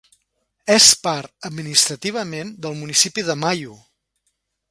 [0.75, 3.77] És part administrativament del municipi de Maio.